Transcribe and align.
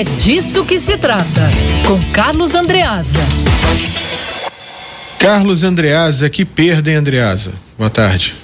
É 0.00 0.02
disso 0.02 0.64
que 0.64 0.78
se 0.78 0.96
trata. 0.96 1.42
Com 1.86 2.00
Carlos 2.10 2.54
Andreasa. 2.54 3.20
Carlos 5.20 5.62
Andreasa, 5.62 6.30
que 6.30 6.42
perda, 6.42 6.90
hein, 6.90 6.96
Andreasa? 6.96 7.52
Boa 7.76 7.90
tarde. 7.90 8.34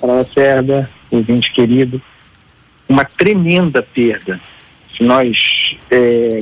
Fala, 0.00 0.14
Lacerda, 0.14 0.90
ouvinte 1.08 1.52
querido. 1.52 2.02
Uma 2.88 3.04
tremenda 3.04 3.80
perda. 3.80 4.40
Se 4.90 5.04
nós 5.04 5.76
é, 5.88 6.40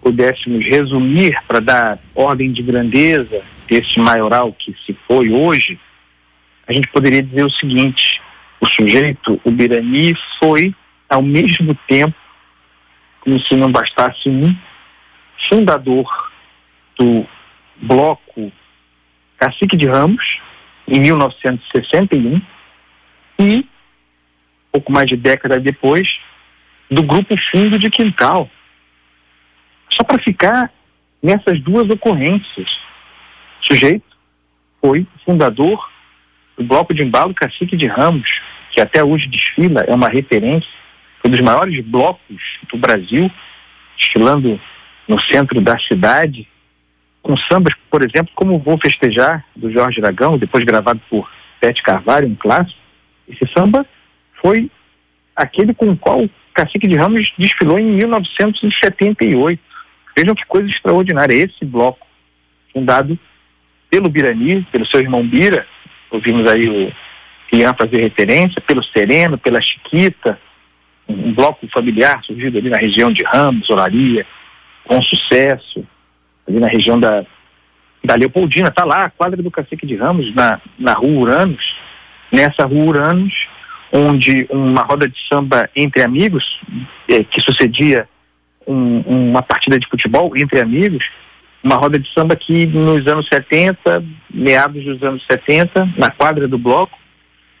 pudéssemos 0.00 0.64
resumir 0.64 1.36
para 1.46 1.60
dar 1.60 1.98
ordem 2.14 2.50
de 2.50 2.62
grandeza 2.62 3.42
desse 3.68 4.00
maioral 4.00 4.54
que 4.54 4.74
se 4.86 4.96
foi 5.06 5.28
hoje, 5.28 5.78
a 6.66 6.72
gente 6.72 6.88
poderia 6.88 7.22
dizer 7.22 7.44
o 7.44 7.50
seguinte: 7.50 8.22
o 8.58 8.66
sujeito, 8.66 9.38
o 9.44 9.50
Birani, 9.50 10.16
foi 10.38 10.74
ao 11.10 11.20
mesmo 11.20 11.76
tempo, 11.86 12.16
como 13.26 13.40
se 13.40 13.56
não 13.56 13.72
bastasse 13.72 14.28
um, 14.28 14.56
fundador 15.48 16.30
do 16.96 17.26
bloco 17.74 18.52
Cacique 19.36 19.76
de 19.76 19.84
Ramos, 19.84 20.38
em 20.86 21.00
1961, 21.00 22.40
e, 23.40 23.66
pouco 24.70 24.92
mais 24.92 25.08
de 25.08 25.16
década 25.16 25.58
depois, 25.58 26.20
do 26.88 27.02
Grupo 27.02 27.36
Fundo 27.50 27.80
de 27.80 27.90
Quintal. 27.90 28.48
Só 29.90 30.04
para 30.04 30.22
ficar 30.22 30.72
nessas 31.20 31.58
duas 31.60 31.90
ocorrências. 31.90 32.78
O 33.60 33.66
sujeito 33.66 34.16
foi 34.80 35.04
fundador 35.24 35.90
do 36.56 36.62
Bloco 36.62 36.94
de 36.94 37.02
Embalo 37.02 37.34
Cacique 37.34 37.76
de 37.76 37.88
Ramos, 37.88 38.40
que 38.70 38.80
até 38.80 39.02
hoje 39.02 39.26
desfila, 39.26 39.80
é 39.80 39.92
uma 39.92 40.08
referência, 40.08 40.85
um 41.24 41.30
dos 41.30 41.40
maiores 41.40 41.84
blocos 41.84 42.42
do 42.70 42.78
Brasil, 42.78 43.30
desfilando 43.96 44.60
no 45.08 45.20
centro 45.20 45.60
da 45.60 45.78
cidade, 45.78 46.48
com 47.22 47.36
sambas, 47.36 47.74
por 47.90 48.04
exemplo, 48.04 48.30
como 48.34 48.58
Vou 48.58 48.78
Festejar, 48.78 49.44
do 49.54 49.70
Jorge 49.72 50.00
Dragão, 50.00 50.38
depois 50.38 50.64
gravado 50.64 51.00
por 51.10 51.30
Pete 51.60 51.82
Carvalho, 51.82 52.28
um 52.28 52.34
clássico. 52.34 52.78
Esse 53.28 53.46
samba 53.52 53.84
foi 54.40 54.70
aquele 55.34 55.74
com 55.74 55.90
o 55.90 55.96
qual 55.96 56.28
Cacique 56.54 56.86
de 56.88 56.96
Ramos 56.96 57.32
desfilou 57.36 57.78
em 57.78 57.84
1978. 57.84 59.60
Vejam 60.16 60.34
que 60.34 60.46
coisa 60.46 60.68
extraordinária. 60.68 61.34
Esse 61.34 61.64
bloco, 61.64 62.06
fundado 62.72 63.18
pelo 63.90 64.08
Birani, 64.08 64.66
pelo 64.72 64.86
seu 64.86 65.00
irmão 65.00 65.26
Bira, 65.26 65.66
ouvimos 66.10 66.46
aí 66.48 66.68
o 66.68 66.92
Ian 67.52 67.74
fazer 67.74 68.00
referência, 68.00 68.60
pelo 68.60 68.82
Sereno, 68.82 69.36
pela 69.36 69.60
Chiquita, 69.60 70.40
um 71.08 71.32
bloco 71.32 71.68
familiar 71.68 72.22
surgido 72.24 72.58
ali 72.58 72.68
na 72.68 72.78
região 72.78 73.12
de 73.12 73.22
Ramos, 73.22 73.68
Olaria, 73.70 74.26
com 74.84 75.00
sucesso, 75.02 75.86
ali 76.48 76.58
na 76.58 76.68
região 76.68 76.98
da, 76.98 77.24
da 78.04 78.14
Leopoldina, 78.14 78.68
está 78.68 78.84
lá 78.84 79.04
a 79.04 79.10
quadra 79.10 79.42
do 79.42 79.50
Cacique 79.50 79.86
de 79.86 79.96
Ramos, 79.96 80.34
na, 80.34 80.60
na 80.78 80.92
rua 80.94 81.16
Uranos, 81.16 81.76
nessa 82.32 82.64
rua 82.64 82.84
Uranos, 82.84 83.48
onde 83.92 84.46
uma 84.50 84.82
roda 84.82 85.08
de 85.08 85.16
samba 85.28 85.70
entre 85.74 86.02
amigos, 86.02 86.60
eh, 87.08 87.24
que 87.24 87.40
sucedia 87.40 88.08
um, 88.66 89.30
uma 89.30 89.42
partida 89.42 89.78
de 89.78 89.86
futebol 89.86 90.36
entre 90.36 90.60
amigos, 90.60 91.04
uma 91.62 91.76
roda 91.76 91.98
de 91.98 92.12
samba 92.12 92.36
que 92.36 92.66
nos 92.66 93.06
anos 93.06 93.28
70, 93.28 94.04
meados 94.32 94.84
dos 94.84 95.02
anos 95.02 95.24
70, 95.26 95.88
na 95.96 96.10
quadra 96.10 96.46
do 96.46 96.58
bloco, 96.58 96.96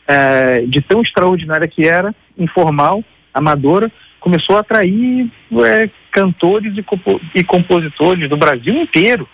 eh, 0.06 0.64
de 0.66 0.80
tão 0.80 1.00
extraordinária 1.00 1.66
que 1.66 1.88
era, 1.88 2.14
informal, 2.38 3.02
amadora, 3.36 3.90
começou 4.18 4.56
a 4.56 4.60
atrair 4.60 5.30
eh, 5.64 5.90
cantores 6.10 6.76
e, 6.76 6.82
compo 6.82 7.20
e 7.34 7.44
compositores 7.44 8.28
do 8.28 8.36
Brasil 8.36 8.74
inteiro 8.74 9.28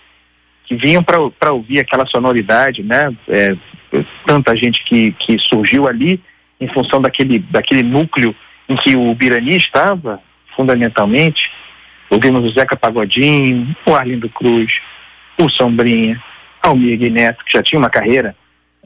que 0.65 0.77
vinham 0.77 1.03
para 1.03 1.53
ouvir 1.53 1.81
aquela 1.81 2.07
sonoridade, 2.07 2.83
né? 2.83 3.13
É, 3.29 3.55
tanta 4.27 4.57
gente 4.57 4.85
que, 4.85 5.13
que 5.13 5.39
surgiu 5.39 5.87
ali 5.87 6.21
em 6.61 6.69
função 6.69 7.01
daquele, 7.01 7.39
daquele 7.39 7.83
núcleo 7.83 8.35
em 8.69 8.77
que 8.77 8.97
o 8.97 9.15
Birani 9.15 9.57
estava, 9.57 10.21
fundamentalmente. 10.57 11.51
Ouvimos 12.09 12.45
o 12.45 12.53
Zeca 12.53 12.77
Pagodinho, 12.77 13.75
o 13.87 13.95
Arlindo 13.95 14.29
Cruz, 14.29 14.81
o 15.39 15.49
Sombrinha, 15.49 16.23
Almir 16.63 17.11
Neto, 17.11 17.45
que 17.45 17.53
já 17.53 17.63
tinha 17.63 17.79
uma 17.79 17.91
carreira, 17.91 18.37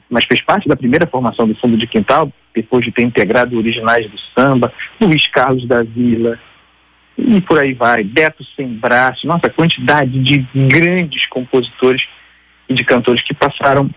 mas 0.09 0.25
fez 0.25 0.41
parte 0.41 0.67
da 0.67 0.75
primeira 0.75 1.05
formação 1.05 1.47
do 1.47 1.55
Fundo 1.55 1.77
de 1.77 1.87
Quintal, 1.87 2.31
depois 2.53 2.83
de 2.83 2.91
ter 2.91 3.03
integrado 3.03 3.57
originais 3.57 4.09
do 4.09 4.17
samba, 4.35 4.71
Luiz 4.99 5.27
Carlos 5.27 5.65
da 5.65 5.83
Vila, 5.83 6.39
e 7.17 7.41
por 7.41 7.59
aí 7.59 7.73
vai, 7.73 8.03
Beto 8.03 8.43
Sem 8.55 8.67
Braço, 8.67 9.25
nossa, 9.25 9.49
quantidade 9.49 10.19
de 10.19 10.45
grandes 10.53 11.25
compositores 11.25 12.07
e 12.69 12.73
de 12.73 12.83
cantores 12.83 13.21
que 13.21 13.33
passaram, 13.33 13.89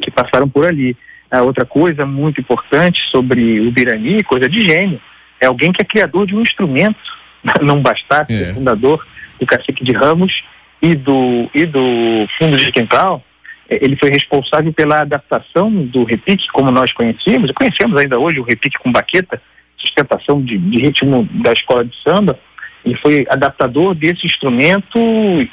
que 0.00 0.10
passaram 0.10 0.48
por 0.48 0.64
ali. 0.64 0.96
A 1.30 1.42
outra 1.42 1.64
coisa 1.64 2.06
muito 2.06 2.40
importante 2.40 3.02
sobre 3.10 3.60
o 3.60 3.72
Birani, 3.72 4.22
coisa 4.22 4.48
de 4.48 4.62
gênio, 4.62 5.00
é 5.40 5.46
alguém 5.46 5.72
que 5.72 5.82
é 5.82 5.84
criador 5.84 6.26
de 6.26 6.36
um 6.36 6.40
instrumento, 6.40 7.00
não 7.60 7.82
bastasse 7.82 8.32
é. 8.32 8.54
fundador 8.54 9.04
do 9.40 9.46
Cacique 9.46 9.82
de 9.82 9.92
Ramos 9.92 10.44
e 10.80 10.94
do, 10.94 11.50
e 11.52 11.66
do 11.66 12.28
Fundo 12.38 12.56
de 12.56 12.70
Quintal, 12.70 13.22
ele 13.68 13.96
foi 13.96 14.10
responsável 14.10 14.72
pela 14.72 15.00
adaptação 15.00 15.70
do 15.70 16.04
repique, 16.04 16.48
como 16.48 16.70
nós 16.70 16.92
conhecíamos, 16.92 17.50
e 17.50 17.54
conhecemos 17.54 17.96
ainda 17.96 18.18
hoje 18.18 18.40
o 18.40 18.44
repique 18.44 18.78
com 18.78 18.92
baqueta, 18.92 19.40
sustentação 19.76 20.42
de, 20.42 20.56
de 20.58 20.78
ritmo 20.78 21.28
da 21.30 21.52
escola 21.52 21.84
de 21.84 21.94
samba, 22.02 22.38
ele 22.84 22.96
foi 22.96 23.26
adaptador 23.30 23.94
desse 23.94 24.26
instrumento 24.26 24.98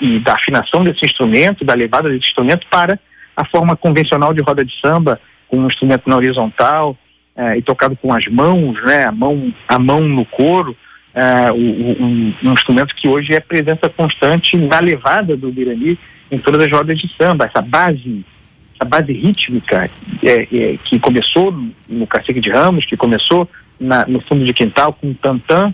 e 0.02 0.20
da 0.20 0.34
afinação 0.34 0.84
desse 0.84 1.06
instrumento, 1.06 1.64
da 1.64 1.74
levada 1.74 2.10
desse 2.10 2.28
instrumento 2.28 2.68
para 2.70 3.00
a 3.36 3.46
forma 3.46 3.76
convencional 3.76 4.34
de 4.34 4.42
roda 4.42 4.66
de 4.66 4.78
samba, 4.82 5.20
com 5.48 5.58
um 5.58 5.68
instrumento 5.68 6.10
na 6.10 6.18
horizontal 6.18 6.98
eh, 7.36 7.58
e 7.58 7.62
tocado 7.62 7.96
com 7.96 8.14
as 8.14 8.28
mãos, 8.28 8.82
né, 8.84 9.06
a 9.06 9.12
mão, 9.12 9.54
a 9.68 9.80
mão 9.80 10.02
no 10.02 10.26
couro, 10.26 10.76
eh, 11.16 11.52
um, 11.54 12.34
um, 12.44 12.54
instrumento 12.54 12.94
que 12.94 13.08
hoje 13.08 13.34
é 13.34 13.40
presença 13.40 13.88
constante 13.90 14.58
na 14.58 14.82
levada 14.82 15.38
do 15.38 15.52
Birani 15.52 15.98
em 16.32 16.40
todas 16.40 16.62
as 16.62 16.72
rodas 16.72 16.98
de 16.98 17.14
samba, 17.16 17.46
essa 17.46 17.62
base, 17.62 18.26
essa 18.74 18.88
base 18.88 19.12
rítmica 19.12 19.92
é, 20.24 20.48
é, 20.52 20.78
que 20.84 20.98
começou 20.98 21.54
no 21.90 22.08
Cacique 22.08 22.40
de 22.40 22.50
Ramos, 22.50 22.86
que 22.86 22.96
começou 22.96 23.48
na, 23.80 24.06
no 24.08 24.22
fundo 24.22 24.46
de 24.46 24.54
quintal 24.54 24.94
com 24.94 25.12
o 25.12 25.16
tantã 25.16 25.74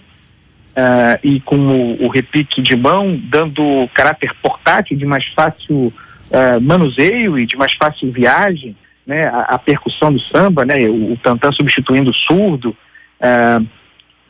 Uh, 0.77 1.17
e 1.23 1.39
com 1.39 1.55
o, 1.55 2.05
o, 2.05 2.07
repique 2.07 2.61
de 2.61 2.75
mão, 2.75 3.19
dando 3.31 3.89
caráter 3.95 4.31
portátil 4.43 4.95
de 4.95 5.07
mais 5.07 5.25
fácil 5.33 5.75
uh, 5.75 6.61
manuseio 6.61 7.39
e 7.39 7.47
de 7.47 7.57
mais 7.57 7.73
fácil 7.73 8.11
viagem, 8.11 8.75
né, 9.03 9.23
a, 9.25 9.55
a, 9.55 9.57
percussão 9.57 10.13
do 10.13 10.19
samba, 10.19 10.63
né, 10.65 10.87
o, 10.87 11.13
o 11.13 11.17
tantã 11.17 11.51
substituindo 11.51 12.11
o 12.11 12.13
surdo, 12.13 12.77
uh, 13.19 13.67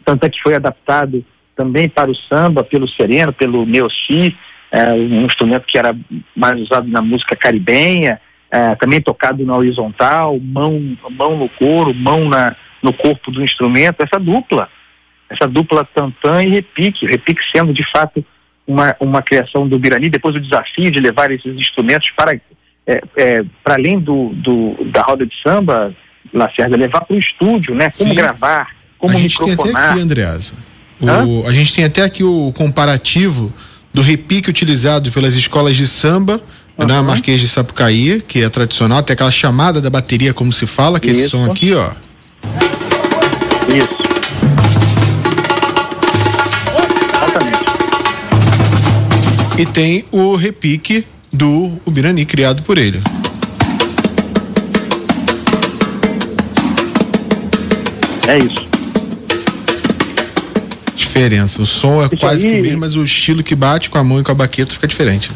tantã 0.05 0.29
que 0.29 0.41
foi 0.41 0.55
adaptado 0.55 1.25
também 1.53 1.89
para 1.89 2.09
o 2.09 2.15
samba 2.15 2.63
pelo 2.63 2.87
sereno, 2.87 3.33
pelo 3.33 3.65
neoci, 3.65 4.33
uh, 4.77 4.95
um 4.95 5.25
instrumento 5.25 5.65
que 5.65 5.77
era 5.77 5.95
mais 6.35 6.61
usado 6.61 6.87
na 6.87 7.01
música 7.01 7.35
caribenha, 7.35 8.19
uh, 8.53 8.77
também 8.79 9.01
tocado 9.01 9.45
na 9.45 9.55
horizontal, 9.55 10.39
mão, 10.39 10.97
mão 11.11 11.37
no 11.37 11.49
couro, 11.49 11.93
mão 11.93 12.25
na, 12.25 12.55
no 12.81 12.93
corpo 12.93 13.31
do 13.31 13.43
instrumento, 13.43 14.01
essa 14.01 14.19
dupla, 14.19 14.69
essa 15.29 15.47
dupla 15.47 15.87
tantã 15.93 16.43
e 16.43 16.49
repique, 16.49 17.05
o 17.05 17.09
repique 17.09 17.41
sendo 17.51 17.73
de 17.73 17.83
fato 17.91 18.23
uma, 18.65 18.95
uma 18.99 19.21
criação 19.21 19.67
do 19.67 19.79
Birani, 19.79 20.09
depois 20.09 20.35
o 20.35 20.39
desafio 20.39 20.91
de 20.91 20.99
levar 20.99 21.31
esses 21.31 21.55
instrumentos 21.55 22.11
para 22.15 22.39
é, 22.85 23.01
é, 23.17 23.43
para 23.61 23.75
além 23.75 23.99
do, 23.99 24.29
do, 24.35 24.85
da 24.85 25.01
roda 25.01 25.25
de 25.25 25.33
samba, 25.43 25.93
Lacerda, 26.33 26.77
levar 26.77 27.01
para 27.01 27.15
o 27.15 27.19
estúdio, 27.19 27.75
né? 27.75 27.89
Como 27.97 28.09
Sim. 28.09 28.15
gravar, 28.15 28.69
como 28.97 29.13
a 29.13 29.19
gente 29.19 29.39
microfonar. 29.41 29.73
Tem 29.73 29.81
até 29.81 29.91
aqui, 29.91 29.99
Andreasa. 30.01 30.53
O, 30.99 31.47
a 31.47 31.51
gente 31.51 31.75
tem 31.75 31.85
até 31.85 32.01
aqui 32.03 32.23
o 32.23 32.51
comparativo 32.53 33.53
do 33.97 34.03
repique 34.03 34.47
utilizado 34.47 35.11
pelas 35.11 35.33
escolas 35.33 35.75
de 35.75 35.87
samba 35.87 36.39
uhum. 36.77 36.85
na 36.85 37.01
Marquês 37.01 37.41
de 37.41 37.47
Sapucaí, 37.47 38.21
que 38.21 38.43
é 38.43 38.47
tradicional, 38.47 39.01
tem 39.01 39.15
aquela 39.15 39.31
chamada 39.31 39.81
da 39.81 39.89
bateria, 39.89 40.35
como 40.35 40.53
se 40.53 40.67
fala, 40.67 40.99
que 40.99 41.09
Isso. 41.09 41.19
é 41.19 41.23
esse 41.23 41.31
som 41.31 41.51
aqui, 41.51 41.73
ó. 41.73 41.89
Isso. 43.75 43.97
E 49.57 49.65
tem 49.65 50.05
o 50.11 50.35
repique 50.35 51.03
do 51.33 51.79
Ubirani, 51.83 52.23
criado 52.23 52.61
por 52.61 52.77
ele. 52.77 53.01
É 58.27 58.37
isso. 58.37 58.67
Diferença. 61.17 61.61
O 61.61 61.65
som 61.65 62.01
é 62.01 62.05
isso 62.05 62.17
quase 62.17 62.47
aí... 62.47 62.53
que 62.53 62.59
o 62.59 62.63
mesmo, 62.63 62.79
mas 62.79 62.95
o 62.95 63.03
estilo 63.03 63.43
que 63.43 63.55
bate 63.55 63.89
com 63.89 63.97
a 63.97 64.03
mão 64.03 64.19
e 64.19 64.23
com 64.23 64.31
a 64.31 64.35
baqueta 64.35 64.73
fica 64.73 64.87
diferente. 64.87 65.31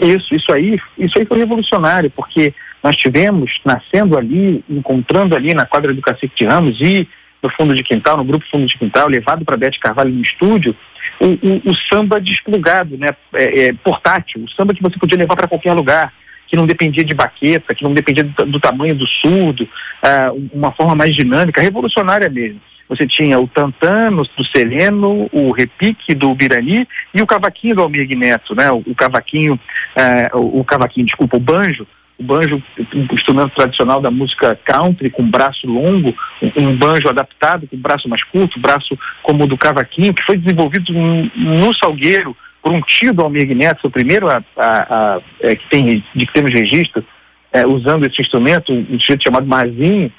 Isso, 0.00 0.34
isso 0.34 0.52
aí, 0.52 0.80
isso 0.98 1.18
aí 1.18 1.24
foi 1.24 1.38
revolucionário, 1.38 2.10
porque 2.10 2.54
nós 2.82 2.96
tivemos 2.96 3.60
nascendo 3.64 4.18
ali, 4.18 4.64
encontrando 4.68 5.36
ali 5.36 5.54
na 5.54 5.64
quadra 5.64 5.94
do 5.94 6.00
Cacique 6.00 6.34
de 6.36 6.44
Ramos 6.44 6.80
e 6.80 7.06
no 7.42 7.50
fundo 7.50 7.74
de 7.74 7.82
quintal, 7.82 8.16
no 8.16 8.24
grupo 8.24 8.44
fundo 8.50 8.66
de 8.66 8.78
quintal, 8.78 9.08
levado 9.08 9.44
para 9.44 9.56
Bete 9.56 9.78
Carvalho 9.80 10.10
no 10.10 10.22
estúdio, 10.22 10.76
o, 11.20 11.26
o, 11.26 11.70
o 11.70 11.74
samba 11.92 12.20
desplugado, 12.20 12.96
né? 12.96 13.08
É, 13.34 13.66
é, 13.66 13.72
portátil, 13.72 14.42
o 14.44 14.50
samba 14.50 14.74
que 14.74 14.82
você 14.82 14.96
podia 14.98 15.18
levar 15.18 15.36
para 15.36 15.48
qualquer 15.48 15.72
lugar, 15.72 16.12
que 16.46 16.56
não 16.56 16.66
dependia 16.66 17.04
de 17.04 17.14
baqueta, 17.14 17.74
que 17.74 17.82
não 17.82 17.94
dependia 17.94 18.24
do, 18.24 18.46
do 18.46 18.60
tamanho 18.60 18.94
do 18.94 19.06
surdo, 19.06 19.64
uh, 19.64 20.50
uma 20.52 20.70
forma 20.72 20.94
mais 20.94 21.14
dinâmica, 21.14 21.60
revolucionária 21.60 22.28
mesmo. 22.28 22.60
Você 22.92 23.06
tinha 23.06 23.40
o 23.40 23.48
tantã 23.48 24.12
do 24.12 24.44
Sereno, 24.54 25.26
o 25.32 25.50
repique 25.50 26.14
do 26.14 26.34
Birani 26.34 26.86
e 27.14 27.22
o 27.22 27.26
cavaquinho 27.26 27.76
do 27.76 27.82
Almir 27.82 28.06
Neto, 28.18 28.54
né? 28.54 28.70
O, 28.70 28.82
o 28.86 28.94
cavaquinho, 28.94 29.54
uh, 29.54 30.38
o, 30.38 30.60
o 30.60 30.64
cavaquinho, 30.64 31.06
desculpa, 31.06 31.38
o 31.38 31.40
banjo, 31.40 31.86
o 32.18 32.22
banjo, 32.22 32.62
um 32.94 33.14
instrumento 33.14 33.54
tradicional 33.54 34.02
da 34.02 34.10
música 34.10 34.58
country, 34.62 35.08
com 35.08 35.26
braço 35.26 35.66
longo, 35.66 36.14
um 36.54 36.76
banjo 36.76 37.08
adaptado 37.08 37.66
com 37.66 37.78
braço 37.78 38.10
mais 38.10 38.22
curto, 38.24 38.60
braço 38.60 38.98
como 39.22 39.44
o 39.44 39.46
do 39.46 39.56
cavaquinho, 39.56 40.12
que 40.12 40.22
foi 40.22 40.36
desenvolvido 40.36 40.92
no 40.92 41.74
Salgueiro 41.74 42.36
por 42.62 42.72
um 42.72 42.80
tio 42.82 43.14
do 43.14 43.22
Almir 43.22 43.56
Neto, 43.56 43.86
o 43.86 43.90
primeiro 43.90 44.28
a, 44.28 44.44
a, 44.54 45.14
a, 45.16 45.20
é, 45.40 45.56
que 45.56 45.66
tem, 45.70 46.04
de 46.14 46.26
que 46.26 46.32
temos 46.34 46.52
registro, 46.52 47.02
é, 47.50 47.66
usando 47.66 48.04
esse 48.04 48.20
instrumento, 48.20 48.70
um 48.70 48.86
instrumento 48.90 49.24
chamado 49.24 49.46
Mazinho, 49.46 50.12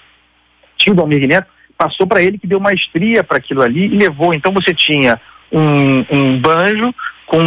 tio 0.76 0.96
do 0.96 1.02
Almir 1.02 1.28
Neto, 1.28 1.53
passou 1.78 2.08
para 2.08 2.22
ele 2.22 2.38
que 2.38 2.48
deu 2.48 2.60
maestria 2.60 3.24
para 3.24 3.38
aquilo 3.38 3.62
ali 3.62 3.86
e 3.86 3.98
levou. 3.98 4.34
Então 4.34 4.52
você 4.52 4.74
tinha 4.74 5.20
um, 5.52 6.06
um 6.10 6.40
banjo 6.40 6.94
com, 7.26 7.40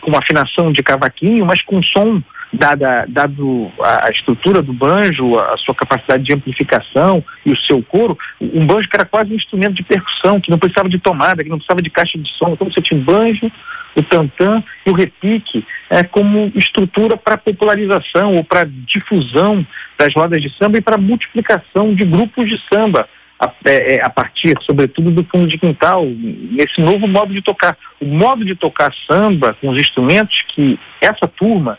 com 0.00 0.10
uma 0.10 0.18
afinação 0.18 0.72
de 0.72 0.82
cavaquinho, 0.82 1.44
mas 1.46 1.62
com 1.62 1.82
som 1.82 2.22
dada 2.52 3.04
dado 3.08 3.70
a, 3.80 4.10
estrutura 4.10 4.60
do 4.60 4.72
banjo, 4.72 5.38
a, 5.38 5.56
sua 5.56 5.74
capacidade 5.74 6.24
de 6.24 6.32
amplificação 6.32 7.24
e 7.46 7.52
o 7.52 7.56
seu 7.56 7.82
coro, 7.82 8.18
um 8.40 8.66
banjo 8.66 8.88
que 8.88 8.96
era 8.96 9.04
quase 9.04 9.32
um 9.32 9.36
instrumento 9.36 9.74
de 9.74 9.82
percussão, 9.82 10.40
que 10.40 10.50
não 10.50 10.58
precisava 10.58 10.88
de 10.88 10.98
tomada, 10.98 11.42
que 11.42 11.48
não 11.48 11.58
precisava 11.58 11.80
de 11.80 11.90
caixa 11.90 12.18
de 12.18 12.28
som. 12.32 12.50
Então 12.50 12.70
você 12.70 12.80
tinha 12.80 12.98
o 12.98 13.04
banjo, 13.04 13.50
o 13.94 14.02
tantã 14.02 14.62
e 14.84 14.90
o 14.90 14.94
repique 14.94 15.64
é, 15.88 16.02
como 16.02 16.50
estrutura 16.54 17.16
para 17.16 17.38
popularização 17.38 18.34
ou 18.34 18.44
para 18.44 18.68
difusão 18.68 19.64
das 19.98 20.12
rodas 20.14 20.42
de 20.42 20.50
samba 20.56 20.78
e 20.78 20.80
para 20.82 20.98
multiplicação 20.98 21.94
de 21.94 22.04
grupos 22.04 22.48
de 22.48 22.60
samba. 22.72 23.08
A, 23.40 23.50
é, 23.64 23.94
é, 23.94 24.04
a, 24.04 24.10
partir, 24.10 24.54
sobretudo, 24.60 25.10
do 25.10 25.24
fundo 25.24 25.48
de 25.48 25.56
quintal, 25.56 26.04
nesse 26.04 26.78
novo 26.78 27.08
modo 27.08 27.32
de 27.32 27.40
tocar. 27.40 27.74
O 27.98 28.04
modo 28.04 28.44
de 28.44 28.54
tocar 28.54 28.92
samba 29.10 29.56
com 29.58 29.70
os 29.70 29.80
instrumentos 29.80 30.44
que 30.48 30.78
essa 31.00 31.26
turma 31.26 31.78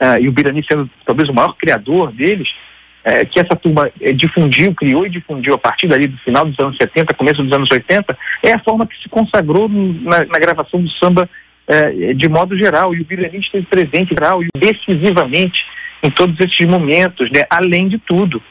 uh, 0.00 0.20
e 0.20 0.28
o 0.28 0.32
Birani 0.32 0.64
sendo 0.64 0.88
talvez 1.04 1.28
o 1.28 1.34
maior 1.34 1.54
criador 1.56 2.12
deles, 2.12 2.48
uh, 3.04 3.26
que 3.28 3.38
essa 3.38 3.54
turma 3.56 3.88
uh, 3.88 4.14
difundiu, 4.14 4.74
criou 4.74 5.04
e 5.04 5.10
difundiu 5.10 5.54
a 5.54 5.58
partir 5.58 5.88
dali 5.88 6.06
do 6.06 6.16
final 6.18 6.44
dos 6.44 6.58
anos 6.58 6.76
70, 6.76 7.14
começo 7.14 7.42
dos 7.42 7.52
anos 7.52 7.70
80, 7.70 8.16
é 8.44 8.52
a 8.52 8.58
forma 8.60 8.86
que 8.86 8.96
se 9.02 9.08
consagrou 9.08 9.68
na, 9.68 10.24
na 10.24 10.38
gravação 10.38 10.80
do 10.80 10.90
samba 10.90 11.28
de 12.16 12.28
modo 12.28 12.58
geral. 12.58 12.92
E 12.92 13.00
o 13.00 13.04
Birani 13.04 13.38
esteve 13.38 13.64
presente 13.64 14.12
geral 14.12 14.42
e 14.42 14.48
decisivamente 14.58 15.64
em 16.02 16.10
todos 16.10 16.38
esses 16.40 16.66
momentos, 16.66 17.30
né? 17.30 17.42
além 17.48 17.86
de 17.86 17.98
tudo. 17.98 18.42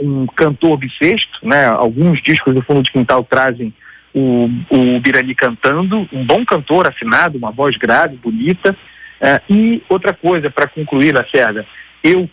Um 0.00 0.26
cantor 0.26 0.76
bissexto, 0.76 1.46
né? 1.46 1.66
alguns 1.66 2.22
discos 2.22 2.54
do 2.54 2.62
Fundo 2.62 2.82
de 2.82 2.90
Quintal 2.90 3.22
trazem 3.24 3.72
o, 4.14 4.48
o 4.70 5.00
Birani 5.00 5.34
cantando, 5.34 6.08
um 6.12 6.24
bom 6.24 6.44
cantor 6.44 6.88
afinado, 6.88 7.36
uma 7.38 7.50
voz 7.50 7.76
grave, 7.76 8.16
bonita, 8.16 8.76
Uh, 9.18 9.52
e 9.52 9.82
outra 9.88 10.12
coisa, 10.12 10.48
para 10.48 10.68
concluir, 10.68 11.12
Lacerda, 11.12 11.66
eu, 12.04 12.30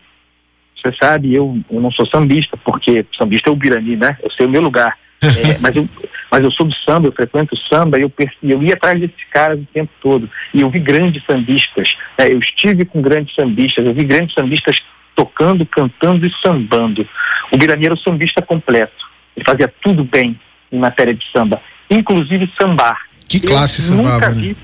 você 0.75 0.95
sabe, 1.01 1.33
eu, 1.33 1.59
eu, 1.69 1.81
não 1.81 1.91
sou 1.91 2.05
sambista, 2.05 2.55
porque 2.57 3.05
sambista 3.17 3.49
é 3.49 3.53
o 3.53 3.55
Birani, 3.55 3.95
né? 3.95 4.17
Eu 4.21 4.29
sei 4.31 4.45
o 4.45 4.49
meu 4.49 4.61
lugar. 4.61 4.95
é, 5.23 5.57
mas, 5.59 5.75
eu, 5.75 5.89
mas 6.31 6.43
eu 6.43 6.51
sou 6.51 6.67
do 6.67 6.75
samba, 6.75 7.07
eu 7.07 7.11
frequento 7.11 7.55
o 7.55 7.57
samba 7.57 7.97
e 7.97 8.03
eu, 8.03 8.13
eu 8.43 8.61
ia 8.61 8.75
atrás 8.75 8.99
desses 8.99 9.23
caras 9.31 9.59
o 9.59 9.67
tempo 9.73 9.91
todo. 9.99 10.29
E 10.53 10.61
eu 10.61 10.69
vi 10.69 10.79
grandes 10.79 11.23
sambistas, 11.25 11.97
né? 12.19 12.31
eu 12.31 12.37
estive 12.37 12.85
com 12.85 13.01
grandes 13.01 13.33
sambistas, 13.33 13.83
eu 13.83 13.93
vi 13.93 14.03
grandes 14.03 14.35
sambistas 14.35 14.83
tocando, 15.15 15.65
cantando 15.65 16.25
e 16.25 16.33
sambando. 16.41 17.07
O 17.51 17.57
Birani 17.57 17.85
era 17.85 17.93
o 17.93 17.97
sambista 17.97 18.41
completo. 18.41 19.05
Ele 19.35 19.45
fazia 19.45 19.67
tudo 19.81 20.03
bem 20.03 20.39
em 20.71 20.79
matéria 20.79 21.13
de 21.13 21.25
samba, 21.31 21.61
inclusive 21.89 22.51
sambar. 22.59 22.99
Que 23.27 23.39
classe 23.39 23.81
eu 23.81 23.97
sambava, 23.97 24.13
nunca 24.13 24.29
né? 24.29 24.41
vi, 24.41 24.57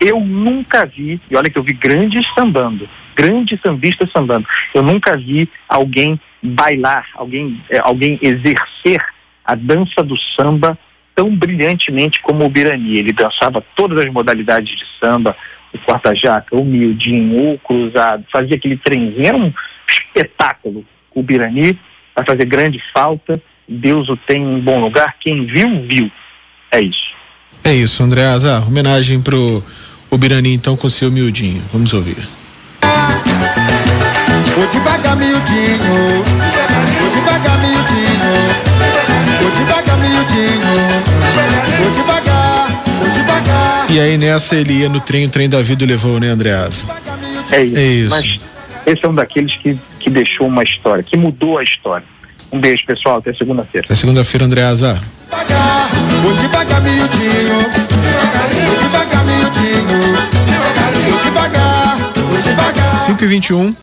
eu 0.00 0.20
nunca 0.20 0.86
vi, 0.86 1.20
e 1.30 1.36
olha 1.36 1.50
que 1.50 1.58
eu 1.58 1.62
vi 1.62 1.72
grandes 1.72 2.26
sambando, 2.34 2.88
grandes 3.14 3.60
sambistas 3.60 4.10
sambando. 4.12 4.46
Eu 4.74 4.82
nunca 4.82 5.16
vi 5.16 5.48
alguém 5.68 6.20
bailar, 6.42 7.06
alguém, 7.14 7.60
é, 7.68 7.78
alguém 7.78 8.18
exercer 8.22 9.00
a 9.44 9.54
dança 9.54 10.02
do 10.02 10.16
samba 10.36 10.78
tão 11.14 11.34
brilhantemente 11.34 12.20
como 12.20 12.44
o 12.44 12.48
Birani. 12.48 12.98
Ele 12.98 13.12
dançava 13.12 13.64
todas 13.74 13.98
as 13.98 14.12
modalidades 14.12 14.76
de 14.76 14.84
samba, 15.00 15.36
o 15.74 15.78
quarta-jaca, 15.78 16.56
o 16.56 16.64
miudinho, 16.64 17.54
o 17.54 17.58
cruzado, 17.58 18.24
fazia 18.32 18.56
aquele 18.56 18.76
trenzinho, 18.76 19.26
era 19.26 19.36
um 19.36 19.52
espetáculo. 19.88 20.84
O 21.14 21.22
Birani 21.22 21.78
vai 22.14 22.24
fazer 22.24 22.44
grande 22.44 22.82
falta, 22.92 23.40
Deus 23.68 24.08
o 24.08 24.16
tem 24.16 24.42
em 24.42 24.60
bom 24.60 24.80
lugar, 24.80 25.16
quem 25.20 25.46
viu, 25.46 25.86
viu. 25.86 26.10
É 26.70 26.80
isso. 26.80 27.08
É 27.64 27.72
isso, 27.74 28.02
Andreasa. 28.02 28.64
Homenagem 28.66 29.20
pro 29.20 29.62
o 30.10 30.16
Birani 30.16 30.54
então 30.54 30.76
com 30.76 30.88
seu 30.88 31.10
miudinho. 31.10 31.62
Vamos 31.72 31.92
ouvir. 31.92 32.16
Vou 34.54 34.66
devagar, 34.68 35.16
miudinho. 35.16 36.24
Vou 37.00 37.10
devagar, 37.10 37.58
miudinho. 37.60 38.68
Vou 39.40 39.50
devagar, 39.50 39.98
miudinho. 39.98 40.60
Vou 41.78 41.90
devagar. 41.90 42.27
E 43.90 44.00
aí 44.00 44.18
nessa 44.18 44.54
ele 44.54 44.80
ia 44.80 44.88
no 44.88 45.00
trem, 45.00 45.26
o 45.26 45.28
trem 45.28 45.48
da 45.48 45.62
vida 45.62 45.84
levou, 45.86 46.20
né, 46.20 46.28
Andreasa? 46.28 46.86
É 47.50 47.62
isso. 47.62 47.78
É 47.78 47.86
isso. 47.86 48.10
Mas 48.10 48.40
esse 48.86 49.04
é 49.04 49.08
um 49.08 49.14
daqueles 49.14 49.54
que, 49.56 49.78
que 49.98 50.10
deixou 50.10 50.46
uma 50.46 50.62
história, 50.62 51.02
que 51.02 51.16
mudou 51.16 51.58
a 51.58 51.62
história. 51.62 52.06
Um 52.50 52.58
beijo, 52.60 52.84
pessoal. 52.86 53.18
Até 53.18 53.34
segunda-feira. 53.34 53.86
Até 53.86 53.94
segunda-feira, 53.94 54.46
Andreasa. 54.46 55.00
Vou 56.22 56.34
devagar, 56.34 56.80
miudinho. 56.80 57.60
Vou 58.66 58.76
devagar, 58.80 59.24
miudinho. 59.24 59.84
Vou 61.10 61.18
devagar, 61.22 61.96
vou 62.14 62.40
devagar. 62.40 62.84
5 63.06 63.24
e 63.24 63.26
21 63.26 63.74